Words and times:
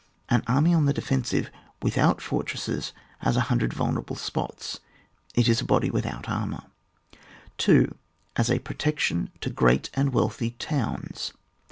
An 0.29 0.41
army 0.47 0.73
on 0.73 0.87
the 0.87 0.93
defensive 0.93 1.51
without 1.83 2.21
for 2.21 2.41
tresses 2.41 2.91
has 3.19 3.37
a 3.37 3.53
hundred 3.53 3.71
vulnerable 3.71 4.15
spots; 4.15 4.79
it 5.35 5.47
is 5.47 5.61
a 5.61 5.63
body 5.63 5.91
without 5.91 6.27
armour. 6.27 6.63
2. 7.59 7.95
As 8.35 8.49
a 8.49 8.57
protection 8.57 9.29
to 9.41 9.51
great 9.51 9.91
and 9.93 10.11
wealthy 10.11 10.55
towns. 10.57 11.33